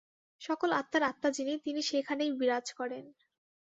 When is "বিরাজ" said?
2.39-2.67